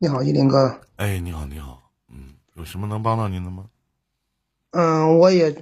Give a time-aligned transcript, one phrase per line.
[0.00, 0.80] 你好，依林哥。
[0.94, 3.64] 哎，你好，你好，嗯，有什么能帮到您的吗？
[4.70, 5.52] 嗯，我也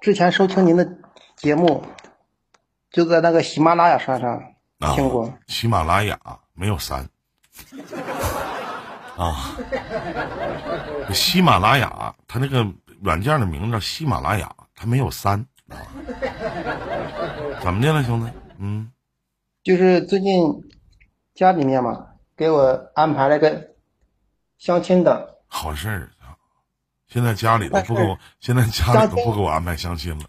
[0.00, 0.96] 之前收听您的
[1.36, 1.84] 节目，
[2.90, 4.42] 就在那个喜马拉雅山上
[4.94, 5.30] 听过。
[5.46, 6.18] 喜马拉雅
[6.54, 7.06] 没有山
[9.18, 9.54] 啊，
[11.12, 12.66] 喜马拉雅它那个
[13.02, 15.38] 软件的名字叫喜马拉雅，它没有山
[15.68, 15.76] 啊。
[17.60, 18.32] 怎么的了，兄弟？
[18.58, 18.90] 嗯，
[19.62, 20.64] 就是最近
[21.34, 22.06] 家里面嘛。
[22.36, 23.70] 给我安排了个
[24.58, 26.36] 相亲的好事儿啊！
[27.08, 30.24] 现在家里都不给我，现在家里都不给我安排相亲了。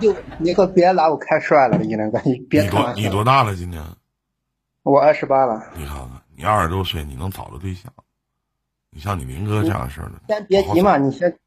[0.00, 2.62] 就你可别拿我开涮了，你那个你别。
[2.62, 3.54] 你多你多大了？
[3.54, 3.80] 今年？
[4.82, 5.62] 我二十八了。
[5.76, 7.92] 你看看，你二十多岁，你能找着对象？
[8.90, 11.38] 你像你林哥这样式的，先别急嘛，你先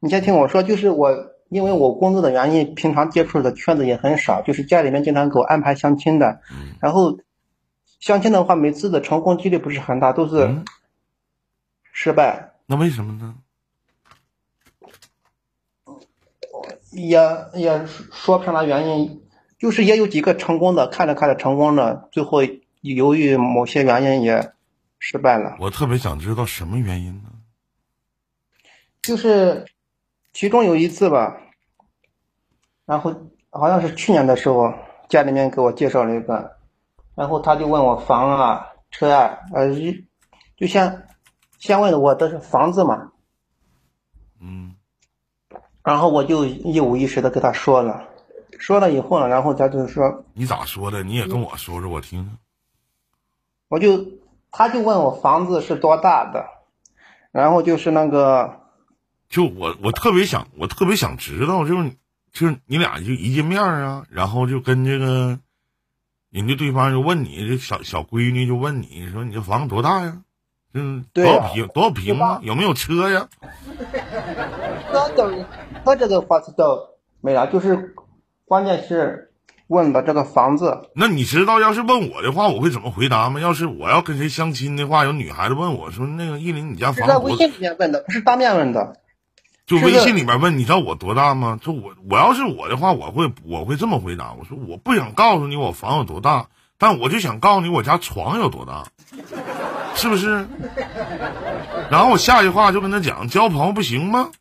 [0.00, 1.12] 你先听我说，就是我
[1.48, 6.40] 因为我工作的原因，平常接触的圈子也很少，就是家里面经常给我安排相亲的，
[6.80, 7.18] 然后。
[8.00, 10.64] 相亲的话，每次的成功几率不是很大，都是
[11.92, 12.54] 失败。
[12.64, 13.36] 那为什么呢？
[16.92, 17.20] 也
[17.54, 19.22] 也说不上来原因，
[19.58, 22.38] 就是也有几个成功的，看着看着成功的，最后
[22.80, 24.52] 由于某些原因也
[24.98, 25.56] 失败了。
[25.60, 27.30] 我特别想知道什么原因呢？
[29.02, 29.66] 就是
[30.32, 31.36] 其中有一次吧，
[32.86, 33.14] 然后
[33.50, 34.72] 好像是去年的时候，
[35.08, 36.59] 家里面给我介绍了一个。
[37.14, 39.68] 然后他就问我房啊、车啊，呃，
[40.56, 41.06] 就先
[41.58, 43.12] 先问我的是房子嘛，
[44.40, 44.74] 嗯，
[45.82, 48.08] 然后我就一五一十的跟他说了，
[48.58, 51.02] 说了以后呢，然后他就说你咋说的？
[51.02, 52.38] 你也跟我说说，我听听。
[53.68, 54.02] 我就
[54.50, 56.46] 他就问我房子是多大的，
[57.32, 58.60] 然后就是那个，
[59.28, 61.90] 就我我特别想我特别想知道，就是
[62.32, 65.38] 就是你俩就一见面啊，然后就跟这个。
[66.30, 70.18] 人家对方就问你，这小小闺女就问你说：“你这房子多大呀？
[70.72, 71.66] 嗯，多少平？
[71.68, 72.38] 多少平啊？
[72.44, 73.28] 有没有车呀？”
[74.92, 75.28] 那都，
[75.84, 76.78] 他这个话题倒
[77.20, 77.96] 没啥，就是
[78.44, 79.32] 关键是
[79.66, 80.88] 问的这个房子。
[80.94, 83.40] 那你知道，要是问我的话，我会怎么回答吗？
[83.40, 88.99] 要是我要跟谁相亲的话，有女孩子问我说：“那个依林，你家房子？”在微信里面问的，不是当面问的。
[89.70, 91.56] 就微信里面问，你知道我多大吗？
[91.62, 98.84] 就我，我要是我的话，我会我会这么回答，我说我不想告诉你我房有多大，但我就想告诉你我家床有多大，
[99.94, 100.44] 是不是？
[101.88, 104.32] 然后我下句话就跟他讲，交朋友不行吗？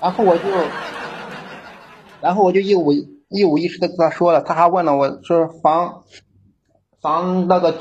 [0.00, 0.44] 然后我就，
[2.20, 6.04] 然后我就一五一五一十的跟他说了，他还问了我说房
[7.00, 7.74] 房那个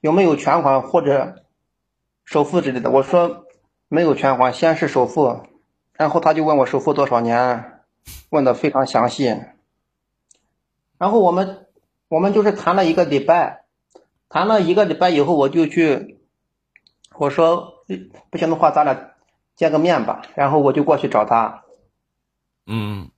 [0.00, 1.36] 有没有全款或者
[2.24, 3.44] 首付之类的，我说。
[3.92, 5.40] 没有全款，先是首付，
[5.94, 7.80] 然后他就问我首付多少年，
[8.28, 9.36] 问的非常详细。
[10.96, 11.66] 然后我们
[12.06, 13.64] 我们就是谈了一个礼拜，
[14.28, 16.20] 谈了一个礼拜以后，我就去，
[17.16, 17.82] 我说
[18.30, 19.10] 不行的话，咱俩
[19.56, 20.22] 见个面吧。
[20.36, 21.64] 然后我就过去找他，
[22.68, 23.10] 嗯，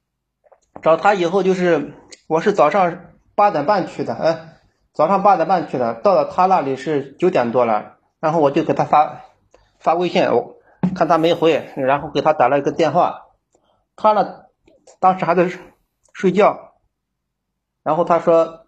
[0.81, 1.93] 找他以后就是
[2.27, 4.55] 我是早上八点半去的，哎，
[4.95, 9.21] 早上八点半去的，到了他那里是九点多了，然后我就给他发
[9.79, 10.57] 发微信，我。
[10.95, 13.29] 看他没回，然后给他打了一个电话，
[13.97, 14.47] 他呢，
[15.01, 15.49] 当时还在
[16.13, 16.75] 睡觉，
[17.83, 18.67] 然后他说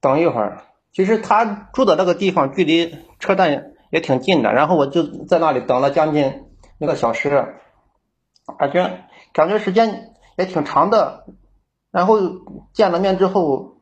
[0.00, 0.62] 等一会儿。
[0.92, 6.46] 其实他住的那个地方距离车站也挺近的，然后我就在那里等了将近
[6.78, 7.54] 一个小时，
[8.58, 11.26] 感觉感觉时间也挺长的。
[11.90, 12.18] 然后
[12.72, 13.80] 见了面之后，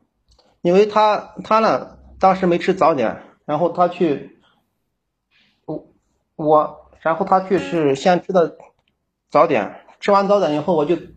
[0.61, 4.41] 因为他他呢当时没吃早点，然后他去
[5.65, 5.85] 我
[6.35, 6.80] 我。
[7.01, 8.55] 然后他去是先吃的
[9.29, 11.07] 早点，吃完早点以后，我就跟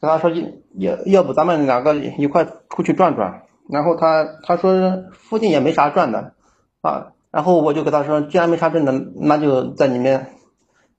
[0.00, 0.30] 他说
[0.78, 3.42] 要要不咱们两个一块出去转转。
[3.68, 6.34] 然后他他说附近也没啥转的
[6.80, 7.12] 啊。
[7.30, 10.30] 然后我就跟他说，既然没啥转的，那就在里面，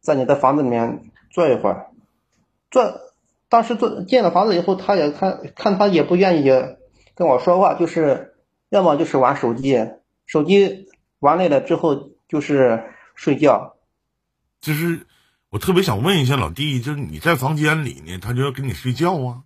[0.02, 1.92] 在你的房子里面坐一会儿。
[2.70, 2.84] 坐，
[3.48, 6.52] 当时坐进了房子以后，他也看看他也不愿意
[7.16, 8.36] 跟我说话，就是
[8.68, 9.88] 要么就是玩手机，
[10.26, 10.88] 手机
[11.20, 12.84] 玩累了之后就是
[13.14, 13.75] 睡觉。
[14.66, 15.06] 就是
[15.52, 19.44] 我特别想问一下老弟，就是你在房间里呢，他就要跟你睡觉啊？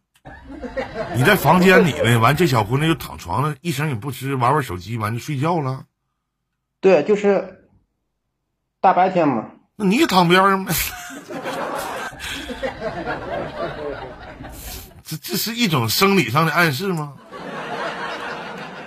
[1.13, 5.83] 你在房间里呢，完这小姑娘就躺床上，一声也不吱，玩玩手机，完就睡觉了。
[6.79, 7.67] 对，就是
[8.79, 9.47] 大白天嘛。
[9.75, 10.73] 那你也躺边上呗。
[15.03, 17.15] 这这是一种生理上的暗示吗？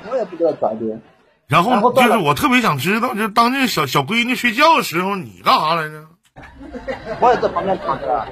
[0.08, 0.99] 我也不知道咋的。
[1.46, 6.06] 然后就是我特别想知道，就是当这个小小闺女睡觉的时候，你干啥来着？
[7.20, 8.26] 我也在旁边躺着。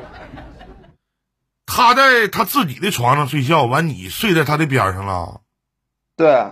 [1.67, 5.41] 他在他自己的床上睡觉，完你睡在他的边上了。
[6.17, 6.47] 对。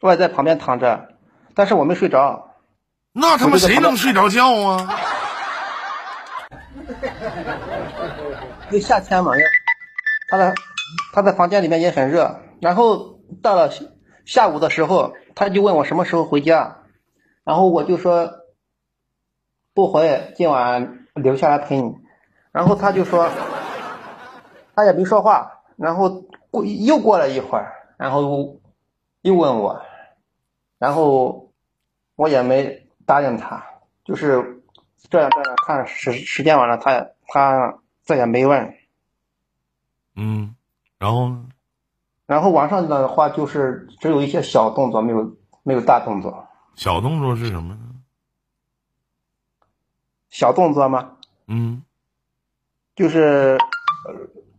[0.00, 1.08] 我也在旁边躺着，
[1.54, 2.54] 但是我没睡着。
[3.12, 4.96] 那他妈谁能睡着觉啊？
[8.70, 9.32] 就夏天嘛，
[10.30, 10.54] 他在
[11.12, 12.40] 他在房间里面也很热。
[12.60, 13.72] 然后到了
[14.24, 16.76] 下午的时候，他就问我什么时候回家，
[17.44, 18.30] 然后我就说
[19.78, 21.96] 不回，今晚留下来陪你。
[22.50, 23.30] 然后他就说，
[24.74, 25.52] 他也没说话。
[25.76, 28.58] 然后过又过了一会儿，然后
[29.20, 29.80] 又问我，
[30.80, 31.52] 然后
[32.16, 33.64] 我也没答应他，
[34.04, 34.64] 就是
[35.08, 38.74] 这样这样看时时间晚了，他他再也没问。
[40.16, 40.56] 嗯，
[40.98, 41.44] 然后呢？
[42.26, 46.48] 然后晚上的话就是只有一些小动作，没有没有大动作。
[46.74, 47.80] 小动作是什么呢？
[50.30, 51.12] 小动作吗？
[51.46, 51.82] 嗯，
[52.94, 53.58] 就是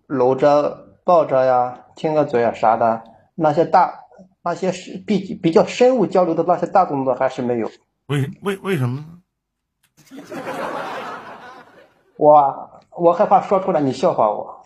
[0.08, 3.04] 搂着、抱着呀，亲个嘴啊啥的。
[3.36, 4.00] 那些大、
[4.42, 7.72] 那些是比比较深入交流的那些大动作还是没有。
[8.08, 9.06] 为为为什么
[10.12, 10.12] 呢？
[12.18, 14.64] 我我害怕说出来你笑话我。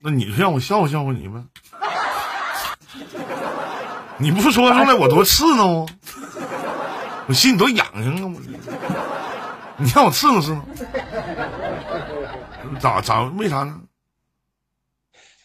[0.00, 1.42] 那你让我笑话笑话你呗？
[4.20, 5.86] 你不说出来我多刺挠啊！
[7.28, 8.24] 我心里都痒痒啊！
[8.24, 8.40] 我，
[9.76, 10.62] 你让我伺候伺候？
[12.80, 13.82] 咋咋为啥呢？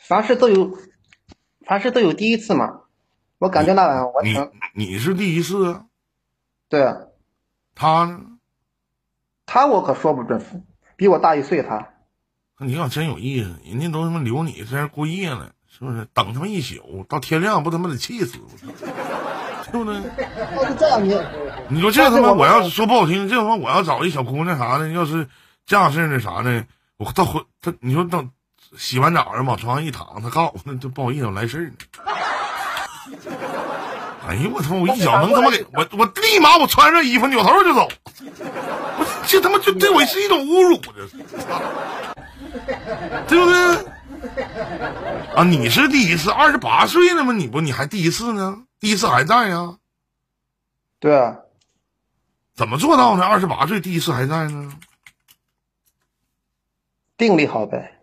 [0.08, 0.78] 凡事都有，
[1.66, 2.84] 凡事都有第一次嘛。
[3.38, 4.38] 我感觉那晚我你
[4.74, 5.86] 你是第一次啊？
[6.70, 6.96] 对啊。
[7.76, 8.22] 他呢？
[9.46, 10.66] 他我可说不准，
[10.96, 11.90] 比我大一岁他。
[12.60, 16.06] 你要真有意思，人家都他妈留你在这过夜了，是不是？
[16.14, 18.38] 等他妈一宿，到天亮不他妈得气死，
[19.70, 20.02] 对不对？
[20.56, 21.14] 要是这样你，
[21.70, 25.28] 你说这他妈我要是说不好听，这他妈我要找一小姑娘啥的，要是
[25.66, 26.66] 这样式儿的啥的，
[26.98, 28.30] 我到回他，你说等
[28.78, 31.76] 洗完澡往床上一躺，他告诉我那就不好意思，我来事儿呢。
[34.28, 37.90] 哎呦我他妈，我一脚能他妈给我我立马我穿上衣服扭头就走，
[38.20, 41.18] 我这他妈就对我是一种侮辱，这是。
[43.28, 43.76] 对不对？
[45.36, 47.34] 啊，你是第一次，二十八岁了吗？
[47.34, 48.60] 你不，你还第一次呢？
[48.80, 49.76] 第一次还在呀？
[51.00, 51.36] 对啊。
[52.56, 53.24] 怎么做到呢？
[53.24, 54.72] 二十八岁第一次还在呢？
[57.18, 58.00] 定力好呗。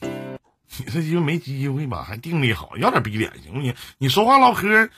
[0.00, 2.02] 你这鸡巴没机会吧？
[2.02, 3.74] 还定力好，要点逼脸行不行？
[3.98, 4.88] 你说话唠嗑，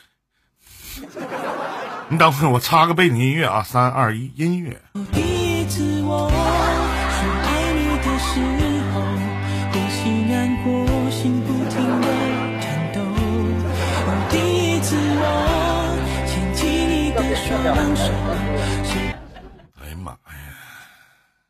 [2.09, 3.63] 你等会儿我插个背景音乐啊！
[3.63, 4.79] 三二一，音乐。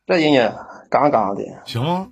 [0.08, 0.56] 这音乐
[0.92, 2.12] 杠杠的，行吗？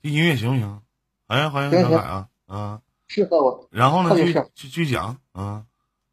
[0.00, 0.80] 这音乐行不行？
[1.26, 2.28] 哎，欢迎小海啊！
[2.46, 3.68] 啊，适合我。
[3.72, 4.14] 然后呢？
[4.14, 5.64] 继继续讲啊。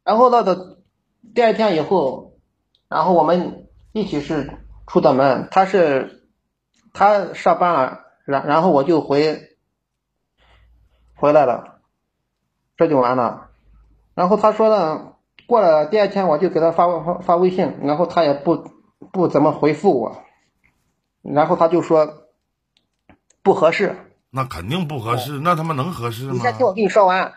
[0.02, 0.80] 然后到的
[1.36, 2.32] 第二天以后，
[2.88, 4.58] 然后我们一起是
[4.88, 6.28] 出的门，他是
[6.92, 9.56] 他上班了，然然后我就回
[11.14, 11.80] 回来了，
[12.76, 13.50] 这就完了。
[14.14, 15.12] 然后他说呢，
[15.46, 18.74] 过了第二天我就给他发发发微信，然后他也不
[19.12, 20.22] 不怎么回复我，
[21.22, 22.24] 然后他就说
[23.42, 23.96] 不合适。
[24.30, 26.32] 那肯定不合适，那他妈能合适吗？
[26.32, 27.32] 你先听我跟你说完。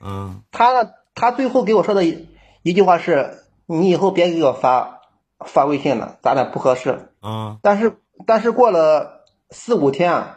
[0.00, 0.42] 嗯。
[0.50, 2.28] 他呢，他最后给我说的一
[2.62, 5.00] 一句话是：“你以后别给我发
[5.40, 7.58] 发微信了，咱俩不合适。”嗯。
[7.62, 10.34] 但是但是过了四五天，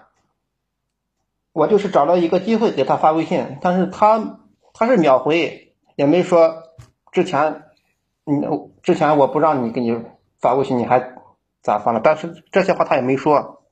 [1.52, 4.40] 我就是找了一个机会给他发微信，但是他
[4.74, 5.74] 他是秒回。
[5.96, 6.64] 也没说
[7.12, 7.66] 之前，
[8.26, 9.96] 嗯之前我不让你给你
[10.44, 11.00] 发过去，你还
[11.62, 12.02] 咋发了？
[12.04, 13.64] 但是这些话他也没说。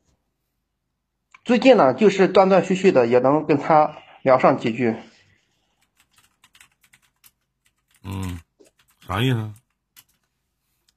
[1.44, 4.96] 最近呢，就是断断续续的，也能跟他聊上几句。
[8.06, 8.40] 嗯，
[9.06, 9.52] 啥意思？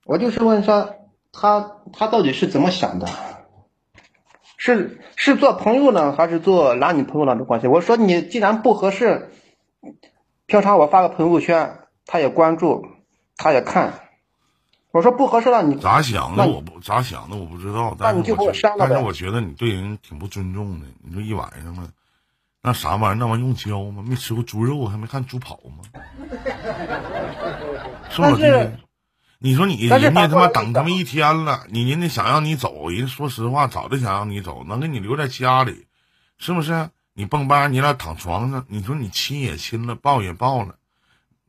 [0.04, 0.94] 我就是问说
[1.32, 3.08] 他他到底是怎么想的？
[4.56, 7.66] 是是做朋友呢，还是做男女朋友那种关系？
[7.66, 9.32] 我说你既然不合适。
[10.46, 12.86] 平常我发个朋友圈，他也关注，
[13.36, 14.03] 他也看。
[14.94, 16.46] 我说不合适了，你咋想的？
[16.46, 17.96] 我不咋想的，我不知道。
[17.98, 20.86] 但是我但是我觉得你对人挺不尊重的。
[21.02, 21.88] 你说一晚上嘛，
[22.62, 23.14] 那啥玩意儿？
[23.16, 24.04] 那玩意儿用教吗？
[24.06, 25.82] 没吃过猪肉，还没看猪跑吗？
[28.08, 28.44] 是老弟，
[29.40, 35.88] 你说你人家他妈等他妈一天了，你人家想让你走，人说实话早就想让你走，能给你留在家里，
[36.38, 36.88] 是不是？
[37.14, 40.76] 你蹦吧，你俩躺床上，你说你亲也亲了，抱也抱了，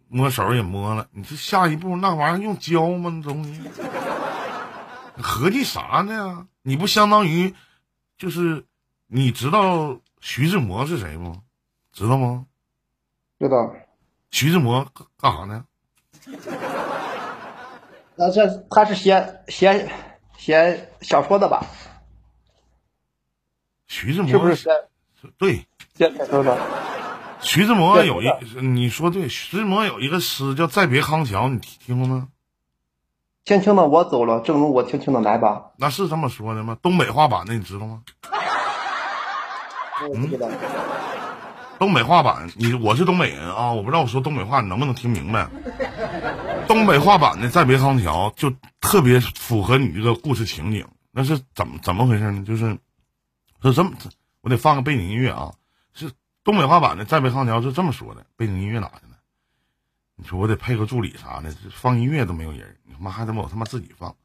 [0.08, 3.10] 摸手也摸了，你这下一步那玩意儿用教吗？
[3.10, 3.62] 那东西，
[5.22, 6.48] 合计啥呢？
[6.62, 7.54] 你不相当于
[8.18, 8.66] 就是
[9.08, 11.42] 你知道徐志摩是谁吗？
[11.92, 12.46] 知道吗？
[13.40, 13.74] 知道。
[14.32, 15.66] 徐志摩干干啥呢？
[18.16, 19.90] 那这他是写写
[20.38, 21.66] 写小说的吧？
[23.88, 24.70] 徐志摩是不是写
[25.38, 26.58] 对，写小说的？
[27.42, 28.28] 徐志摩有一，
[28.62, 32.28] 你说对，徐志摩有一个诗叫《再别康桥》，你听听过吗？
[33.44, 35.72] 轻轻的我走了，正如我轻轻的来吧。
[35.78, 36.78] 那是这么说的吗？
[36.82, 38.02] 东北话版的你知道吗？
[40.10, 40.48] 我不知道。
[41.78, 45.48] 东北话版，你我是东北人啊，我不知道我说东北话你能不能听明白。
[46.68, 48.52] 东北话版的《再别康桥》就
[48.82, 50.88] 特别符合你这个故事情景。
[51.12, 52.44] 那是怎么怎么回事呢？
[52.46, 52.78] 就是
[53.62, 53.92] 是这么，
[54.42, 55.54] 我得放个背景音乐啊。
[56.46, 59.18] 东北话版的《再别康桥》是这么说的，背景音乐哪去了？
[60.16, 64.16] 你说我得配个助理啥的，放音乐都没有人，你他妈还他妈我他妈自己放，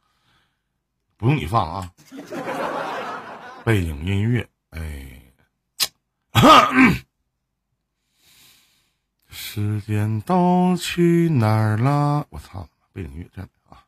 [1.16, 1.90] 不用你放啊。
[3.64, 5.16] 背景音乐，哎。
[9.30, 12.26] 时间都去哪儿了？
[12.28, 12.68] 我操！
[12.92, 13.82] 背景音乐这样的啊。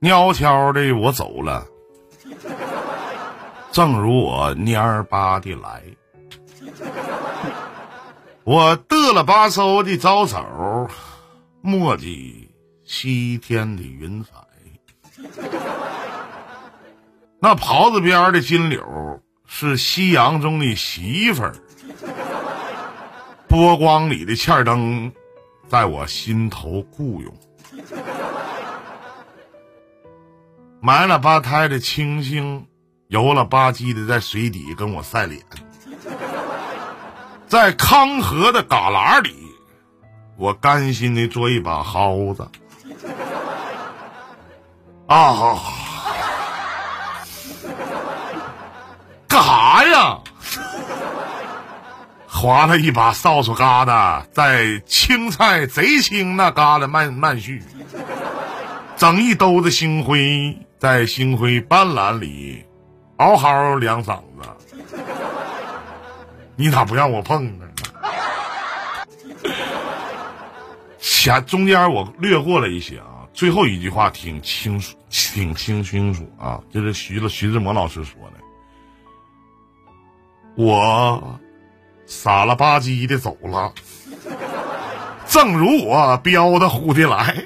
[0.00, 1.66] 蔫悄的我走了，
[3.72, 5.82] 正如我蔫儿吧的来。
[8.44, 10.88] 我嘚了吧嗖的招手，
[11.60, 12.50] 墨迹
[12.84, 14.30] 西天的云彩。
[17.40, 18.82] 那袍子边的金柳
[19.46, 21.54] 是夕阳中的媳妇儿，
[23.48, 25.12] 波光里的欠灯，
[25.68, 27.34] 在我心头雇佣。
[30.86, 32.66] 埋了吧胎的星星，
[33.08, 35.40] 油了吧唧的在水底跟我晒脸。
[37.48, 39.34] 在康河的旮旯里，
[40.36, 42.46] 我甘心的做一把蒿子。
[45.06, 45.58] 啊！
[49.26, 50.18] 干啥呀？
[52.28, 57.62] 划了一把扫帚疙瘩，在青菜贼青那旮瘩慢慢续，
[58.98, 62.62] 整一兜子星辉，在星辉斑斓里
[63.16, 64.42] 嗷嗷两嗓子。
[66.56, 67.64] 你咋不让我碰呢？
[71.00, 78.34] 前中间我略过了一些啊，最后一句话挺清楚，挺清清楚啊，这是徐了徐志摩老师说的。
[80.62, 81.40] 我
[82.04, 83.72] 傻了吧唧的走了，
[85.28, 87.42] 正如我标的呼的来，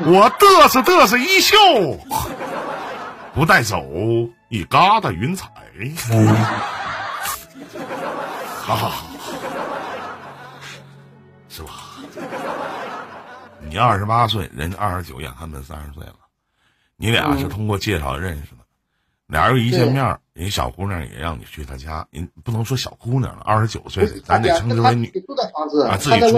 [0.00, 1.56] 我嘚瑟嘚瑟一笑，
[3.32, 3.80] 不带走
[4.48, 5.48] 一疙瘩云彩。
[8.66, 8.92] 啊，
[11.48, 11.72] 是吧？
[13.60, 16.14] 你二十八岁，人家二十九，眼看奔三十岁了，
[16.96, 18.64] 你俩是通过介绍认识的。
[19.26, 26.32] 俩人一见面，人小姑娘也让你去她家，人不能说小姑娘了，二十九岁，咱得称之为女租的房子啊，自己租，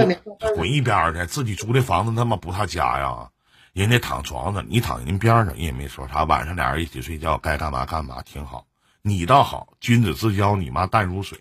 [0.54, 1.26] 滚一边去！
[1.26, 3.28] 自己租的房子他妈不他家呀，
[3.76, 6.24] 人家躺床上，你躺人边上，人也没说啥。
[6.24, 8.66] 晚上俩人一起睡觉，该干嘛干嘛，挺好。
[9.02, 11.38] 你倒好，君子之交，你妈淡如水。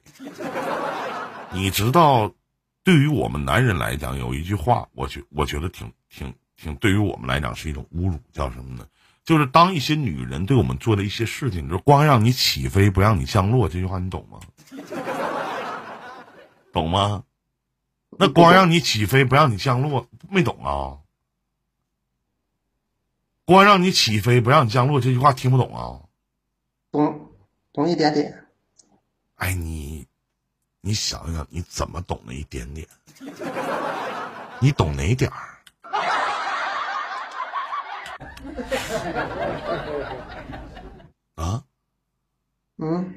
[1.54, 2.30] 你知道，
[2.84, 8.86] 对于我们男人来讲，有一句话，我觉我觉得挺挺挺，对于我们来讲是一种侮辱，叫什么呢？
[9.24, 14.40] 就是当一些女人对我们做的一些事情，就是光让你起飞不让你降落，这句话你懂吗？
[16.74, 17.24] 懂吗？
[18.20, 21.00] 那光让你起飞不让你降落，没懂啊？
[23.46, 26.02] 光让你起飞不让你降落，这句话听不懂啊？
[26.92, 27.30] 懂，
[27.72, 28.46] 懂一点点。
[29.36, 30.08] 哎，你，
[30.82, 32.88] 你想想，你怎么懂了一点点？
[34.60, 35.38] 你懂哪点儿？
[41.36, 41.64] 啊？
[42.78, 43.14] 嗯，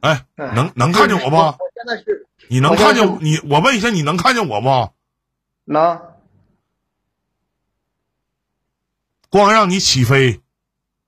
[0.00, 1.36] 哎，能能看见我不？
[1.36, 3.38] 我现在是你能看见你？
[3.48, 4.92] 我问一下，你能看见我不？
[5.64, 6.15] 能。
[9.36, 10.40] 光让你起飞，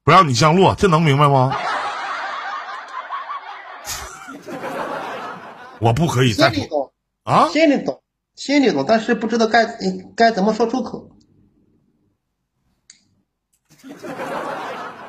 [0.04, 1.50] 不让你降落，这能明白吗？
[5.80, 6.92] 我不可以再心里懂
[7.24, 7.48] 啊！
[7.48, 8.02] 心里懂，
[8.34, 9.64] 心里懂，但是不知道该
[10.14, 11.16] 该怎么说出口。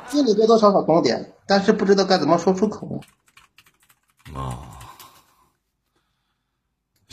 [0.07, 3.01] 心里多多少少懂点，但是不知道该怎么说出口。
[4.33, 4.79] 啊，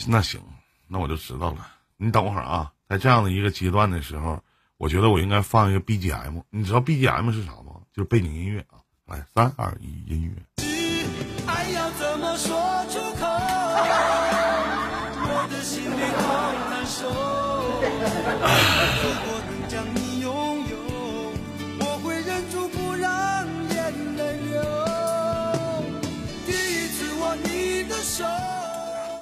[0.07, 0.41] 那行，
[0.87, 1.67] 那我就知道了。
[1.97, 4.41] 你等会儿啊，在这样的一个阶段的时候，
[4.77, 7.81] 我觉得我应该放一个 BGM，你知道 BGM 是啥吗？
[7.93, 8.77] 就是背景音乐啊！
[9.07, 10.43] 来，三二一，音乐。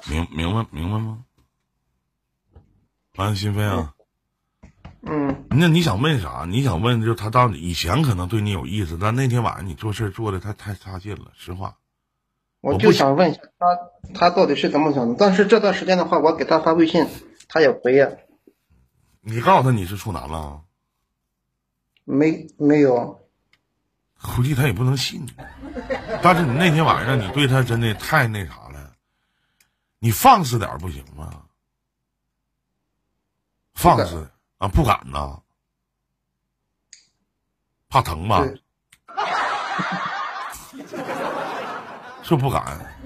[0.08, 1.24] 明明白明白吗？
[3.14, 3.95] 欢迎心飞啊！
[5.08, 6.44] 嗯，那你想问啥？
[6.48, 11.76] 你想问就是他到底以前可能对你有意思，但那天晚上你做事做的太太差劲了，实话。
[12.60, 13.68] 我就想问一下他，
[14.14, 15.14] 他到底是怎么想的？
[15.16, 17.06] 但是这段时间的话，我给他发微信，
[17.48, 18.10] 他也回呀，
[19.20, 20.62] 你告诉他你是处男了，
[22.04, 23.20] 没没有，
[24.20, 25.32] 估计他也不能信你。
[26.20, 28.94] 但是你那天晚上你对他真的太那啥了，
[30.00, 31.42] 你放肆点不行吗？
[33.74, 35.40] 放肆啊，不敢呐，
[37.88, 38.42] 怕疼吧？
[42.22, 42.64] 是不敢？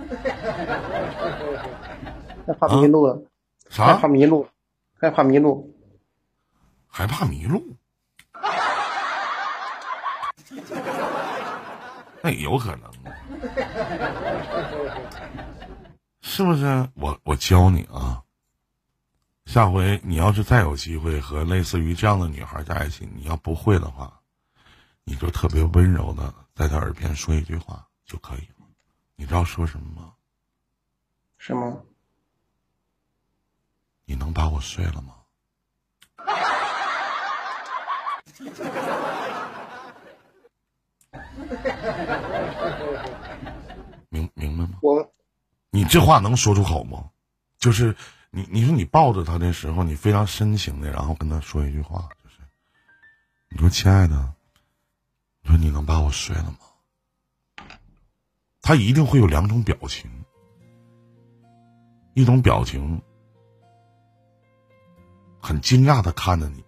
[2.47, 3.26] 害怕迷路，
[3.69, 4.09] 害啥怕？
[4.09, 4.49] 迷路，
[4.99, 5.76] 害怕迷路。
[6.88, 7.62] 害怕迷路？
[12.23, 12.90] 那也有可能，
[16.23, 16.88] 是不是？
[16.95, 18.23] 我我教你啊，
[19.50, 24.21] 下回你要是再有机会和类似于这样的女孩在一起，你要不会的话，
[25.02, 28.66] 你就特别温柔的在她耳边说一句话就可以了。
[29.16, 30.12] 你知道说什么吗？
[31.37, 31.85] 什么？
[34.04, 35.14] 你能把我睡了吗？
[44.11, 44.78] 明明白吗？
[44.80, 45.12] 我
[45.71, 47.11] 你这话能说出口吗？
[47.59, 47.97] 就是
[48.31, 52.37] 你，你说你抱着他的时候，你非常深情的，然后跟他说一句话，就是
[53.51, 54.35] 你说亲爱的，
[55.43, 56.59] 你说你能把我睡了吗？
[58.63, 60.09] 他一定会有两种表情，
[62.15, 63.03] 一种表情
[65.41, 66.63] 很惊讶的看着你，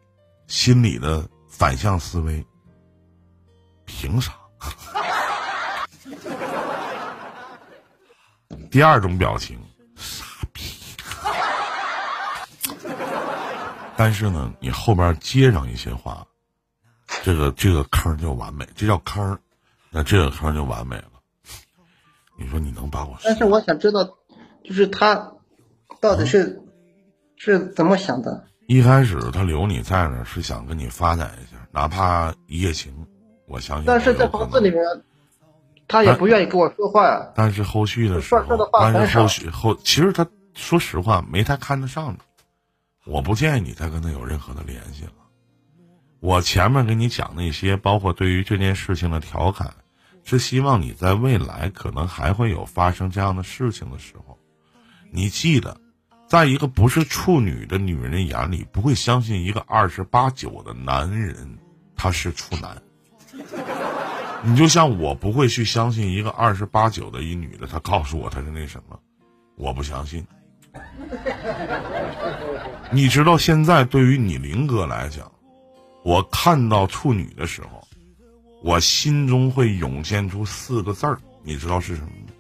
[0.49, 2.45] 心里的反向思维，
[3.85, 4.33] 凭啥？
[8.71, 9.61] 第二种表情，
[9.95, 10.63] 傻逼。
[14.03, 16.27] 但是呢，你后边接上一些话，
[17.23, 19.39] 这个这个坑就完美，这叫坑，
[19.91, 21.05] 那这个坑就完美了。
[22.37, 23.17] 你说你能把我？
[23.23, 24.03] 但是我想知道，
[24.65, 25.35] 就是他
[26.01, 26.65] 到底是、
[27.37, 28.45] 是怎么想的？
[28.67, 33.07] 一开始他留你在那儿是想跟你发展一下，哪怕一夜情，
[33.47, 33.85] 我相信。
[33.87, 34.73] 但是在房子里。
[34.73, 34.83] 面，
[35.87, 37.31] 他也不愿意跟我说话呀。
[37.37, 42.19] 但是后续的时候说说的，话但是后续后，其实他说实话没太看得上你，
[43.05, 45.13] 我不建议你再跟他有任何的联系了。
[46.21, 49.73] 我前面跟你讲那些，包括对于这件事情的调侃，
[50.23, 54.39] 是希望你在未来可能还会有发生这样的事情的时候，
[55.11, 55.81] 你记得，
[56.29, 61.59] 在一个不是处女的女人的眼里，不会相信一个二十八九的男人
[61.97, 62.81] 他是处男。
[64.45, 68.99] 你就像我不会去相信一个二十八九的一女的，她告诉我她是那什么，
[69.57, 70.27] 我不相信。
[72.95, 75.31] 你知道现在对于你林哥来讲，
[76.05, 77.83] 我看到处女的时候，
[78.63, 82.33] 我心中会涌现出四个字儿，你知道是什么吗？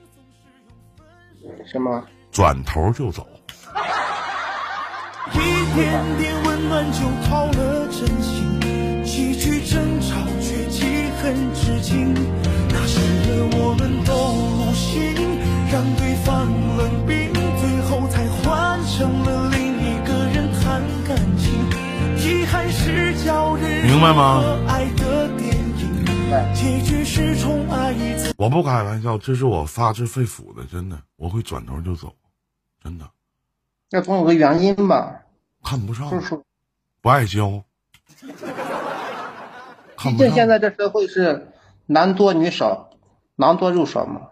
[1.67, 2.05] 什么？
[2.31, 3.27] 转头就走。
[5.33, 5.38] 一
[5.75, 8.61] 点点温暖就掏了真心，
[9.05, 10.85] 几句争吵却记
[11.23, 12.12] 恨至今。
[12.69, 15.15] 那时的我们都无心，
[15.73, 17.33] 让对方冷冰，
[23.93, 26.03] 明白吗如何爱的电影，
[26.55, 28.33] 结局是宠爱一次。
[28.39, 32.15] 我不开玩笑，这是我发自肺腑的，真的，我会转头就走，
[32.83, 33.07] 真的
[33.91, 35.21] 那总有个原因吧？
[35.63, 36.43] 看不上就，是说，
[37.03, 37.63] 不爱交，
[39.99, 40.33] 看毕竟。
[40.33, 41.53] 现在这社会是
[41.85, 42.89] 男多女少，
[43.37, 44.23] 狼多肉少嘛。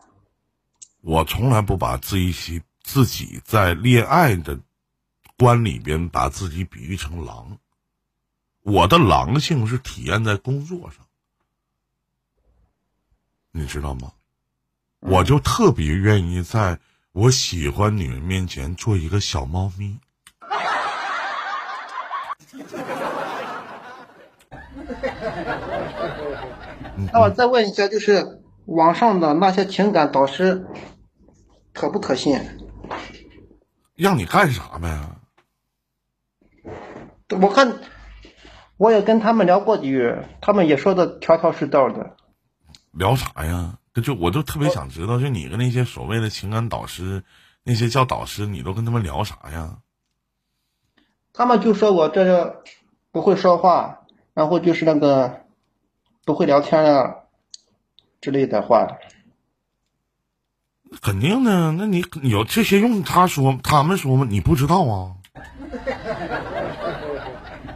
[1.03, 4.59] 我从来不把自己自己在恋爱的
[5.37, 7.59] 观里边把自己比喻成狼，
[8.63, 11.07] 我的狼性是体验在工作上，
[13.53, 14.13] 你知道吗？
[15.01, 16.79] 我就特别愿意在
[17.13, 19.99] 我喜欢女人面前做一个小猫咪。
[26.97, 30.67] 嗯 那我再问一下，就是网上的那些情感导师，
[31.73, 32.39] 可不可信？
[33.95, 35.01] 让你干啥呗？
[37.41, 37.81] 我看
[38.81, 42.17] 我也跟他们聊过几句，他们也说的条条是道的。
[42.93, 43.79] 聊啥呀？
[44.03, 47.23] 就我就特别想知道，就你跟那些所谓的情感导师，
[47.63, 49.81] 那些叫导师，你都跟他们聊啥呀？
[51.35, 52.63] 他们就说我这个
[53.13, 54.01] 不会说话，
[54.33, 55.43] 然后就是那个
[56.25, 57.17] 不会聊天啊
[58.23, 58.97] 之类的话。
[61.03, 64.27] 肯定的，那你有这些用他说他们说吗？
[64.27, 65.17] 你不知道啊？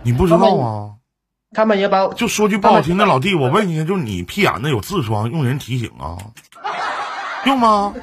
[0.03, 0.94] 你不知道啊？
[1.55, 6.19] 他们也把我就说句不好听的，老弟，我问一下，就是你屁眼子有痔疮，用人提醒啊？
[7.47, 7.95] 用吗？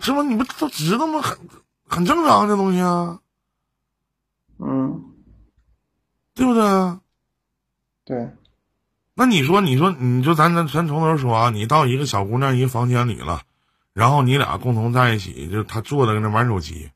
[0.00, 0.22] 是吗？
[0.22, 1.20] 你不都知道吗？
[1.20, 1.38] 很
[1.86, 3.18] 很正常这东西啊，
[4.58, 5.04] 嗯，
[6.34, 6.62] 对不对？
[8.06, 8.30] 对，
[9.14, 13.42] 那你说，你说，你说，咱咱咱从头说啊，你到一个小姑娘一个房间里了，
[13.92, 16.90] 然后你俩共同在一起，就她坐在那玩手机，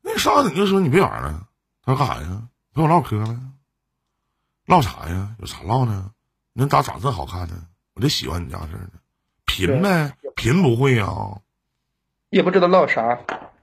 [0.00, 1.46] 那上来你就说你别玩了，
[1.84, 2.42] 她说干啥呀？
[2.74, 3.36] 陪我唠嗑呗？
[4.66, 5.34] 唠啥呀？
[5.38, 6.10] 有啥唠呢？
[6.52, 7.54] 你咋长这好看呢？
[7.94, 8.90] 我就喜欢你这样式的，
[9.44, 11.38] 贫呗，贫不会啊，
[12.30, 13.16] 也不知道唠啥，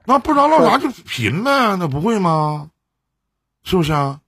[0.06, 2.70] 那不知道唠啥就贫呗，那不会吗？
[3.64, 4.20] 是不是啊？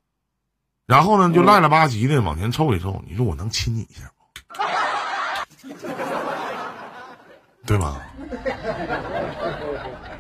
[0.85, 4.25] 然后呢，就赖了吧唧的往前凑一凑，你说我能亲你一下不？
[7.65, 8.03] 对吧？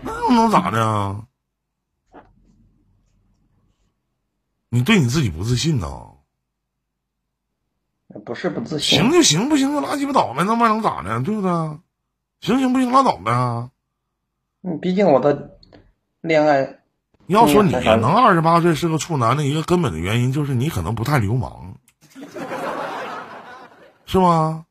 [0.00, 1.16] 那又能咋的？
[4.74, 5.86] 你对你自己不自信呢？
[8.24, 11.22] 不是不自信，行就行，不行就拉鸡巴倒呗，那玩意儿能咋的？
[11.22, 11.48] 对不对？
[12.40, 13.70] 行行不行拉倒呗。
[14.64, 15.60] 嗯，毕竟我的
[16.22, 16.80] 恋爱，
[17.28, 21.76] 要说你能二十八岁是个处男的一个根本的原因，就是你可能不太流氓，
[24.06, 24.66] 是吗？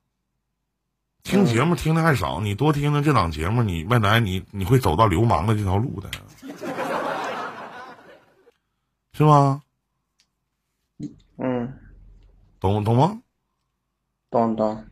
[1.24, 6.12] 听节目听的还少，你多听听这档节目，你未来你你会走到流氓的这条路的，
[9.14, 9.63] 是吗？
[11.38, 11.80] 嗯，
[12.60, 13.22] 懂懂吗？
[14.30, 14.86] 懂懂，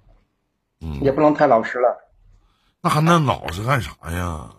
[0.82, 2.12] 嗯，也不能太老实了。
[2.82, 4.50] 那还那老实干啥呀？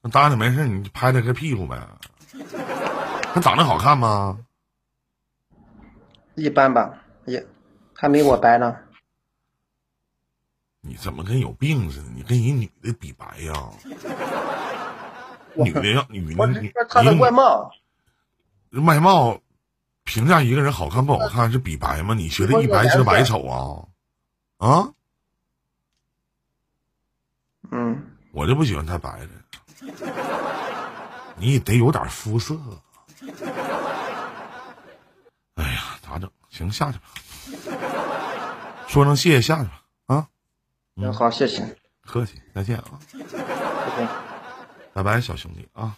[0.00, 1.78] 那搭着没事，你拍他个屁股呗。
[3.34, 4.38] 他长得好看吗？
[6.34, 7.44] 一般吧，也
[7.94, 8.76] 还没我白呢。
[10.80, 12.08] 你怎么跟有病似的？
[12.14, 13.52] 你跟一女的比白呀？
[15.54, 17.70] 女的要女的，女他的外貌，
[18.86, 19.40] 外貌
[20.08, 22.14] 评价一个人好看不好看是比白吗？
[22.14, 23.84] 你觉得一白遮百丑啊？
[24.56, 24.88] 啊？
[27.70, 29.28] 嗯，我就不喜欢太白的，
[31.36, 32.58] 你也得有点肤色。
[35.56, 36.30] 哎呀，咋整？
[36.48, 37.04] 行，下去吧。
[38.86, 39.82] 说声谢谢，下去吧。
[40.06, 40.26] 啊，
[40.96, 42.98] 嗯，好，谢谢，客气，再见啊，
[44.94, 45.94] 拜拜，小兄弟啊。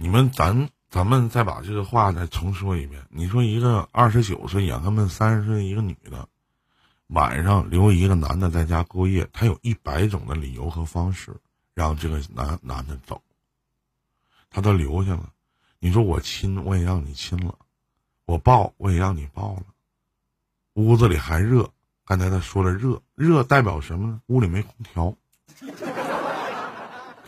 [0.00, 3.04] 你们咱咱们再把这个话再重说一遍。
[3.10, 6.28] 你说一个二十九岁眼看奔三十岁一个女的，
[7.08, 11.34] 晚上留一个男的在家过夜，她有一百种的理由和方式
[11.74, 13.20] 让这个男男的走，
[14.50, 15.32] 她都留下了。
[15.80, 17.56] 你说我亲，我也让你亲了；
[18.24, 19.62] 我抱，我也让你抱了。
[20.74, 21.72] 屋子里还热，
[22.04, 24.20] 刚才他说了热，热代表什么呢？
[24.26, 25.16] 屋里没空调。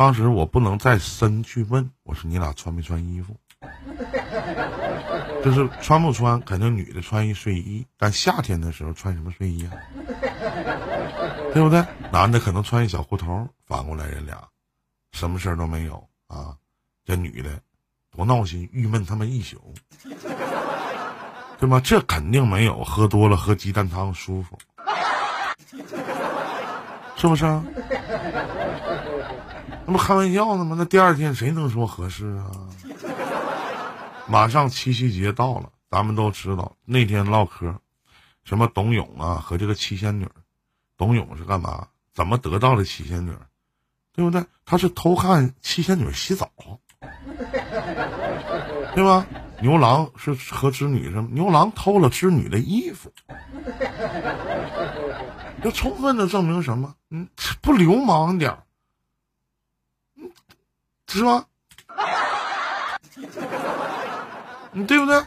[0.00, 3.36] 当时我不能再深去问，我说你俩穿没穿衣服？
[5.44, 9.76] 就是穿不穿，肯定女的穿一睡衣，但夏天的时候穿什么睡衣啊？
[11.52, 11.84] 对不对？
[12.10, 14.42] 男的可能穿一小裤头，反过来人俩
[15.12, 16.56] 什么事儿都没有啊。
[17.04, 17.60] 这女的
[18.10, 19.58] 多闹心，郁闷他妈一宿，
[21.58, 21.78] 对吧？
[21.78, 24.58] 这肯定没有喝多了喝鸡蛋汤舒服，
[27.16, 27.62] 是不是啊？
[29.90, 30.76] 那不开玩笑呢吗？
[30.78, 32.46] 那第二天谁能说合适啊？
[34.28, 37.74] 马上七夕节到了，咱们都知道那天唠嗑，
[38.44, 40.28] 什么董永啊和这个七仙女，
[40.96, 41.88] 董永是干嘛？
[42.14, 43.32] 怎么得到的七仙女？
[44.14, 44.44] 对不对？
[44.64, 46.48] 他是偷看七仙女洗澡，
[48.94, 49.26] 对吧？
[49.60, 51.28] 牛郎是和织女什么？
[51.32, 53.12] 牛郎偷了织女的衣服，
[55.64, 56.94] 就充分的证明什么？
[57.10, 57.26] 嗯，
[57.60, 58.62] 不流氓点儿。
[61.18, 61.44] 是吗？
[64.72, 65.20] 你对不对？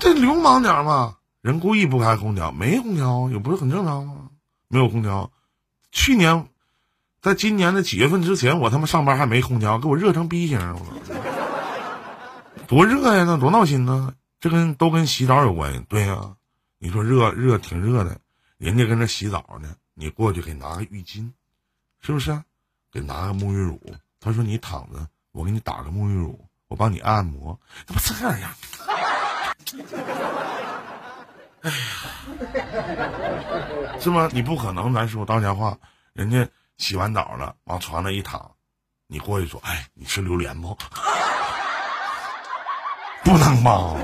[0.00, 1.16] 这流氓点嘛！
[1.40, 4.30] 人故意不开空调，没空调也不是很正常吗？
[4.66, 5.30] 没有空调，
[5.92, 6.48] 去年，
[7.22, 10.80] 在今年的几月份之前，我他妈上班还没空调，给我热成逼型了，
[12.66, 13.24] 多热呀！
[13.24, 14.14] 那多闹心呢！
[14.40, 15.84] 这跟都跟洗澡有关系。
[15.88, 16.34] 对呀，
[16.78, 18.18] 你说热热挺热的，
[18.58, 21.30] 人家跟那洗澡呢，你过去给拿个浴巾，
[22.00, 22.42] 是不是？
[22.94, 23.80] 给拿个沐浴乳，
[24.20, 28.56] 他说你躺着，我给你打个沐浴乳，我帮你按摩，怎么这样呀？
[31.62, 31.76] 哎呀，
[33.98, 34.28] 是吗？
[34.32, 35.76] 你不可能，咱说当家话，
[36.12, 38.48] 人家洗完澡了，往床上一躺，
[39.08, 40.78] 你过去说，哎，你吃榴莲不？
[43.24, 43.96] 不能吧？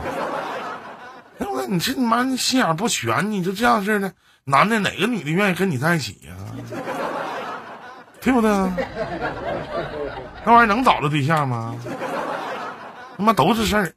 [1.38, 6.34] 哎我你这你妈你心眼不全，你就这样式的，男的哪个女的愿意跟你在一起呀、
[8.20, 8.50] 对不对？
[10.44, 11.74] 那玩意儿能找着对象吗？
[13.16, 13.92] 他妈都是事儿。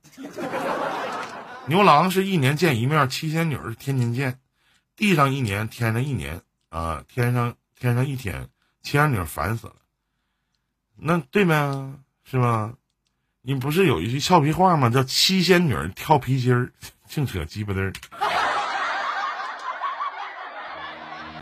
[1.66, 4.38] 牛郎是一年见一面，七仙女是天天见，
[4.96, 8.50] 地上一年，天上一年啊，天上天上一天，
[8.82, 9.74] 七仙女烦死了。
[10.96, 11.90] 那对呗，
[12.30, 12.74] 是吧？
[13.42, 14.90] 你不是有一句俏皮话吗？
[14.90, 16.72] 叫七仙女跳皮筋儿，
[17.08, 17.94] 净扯鸡巴嘚儿。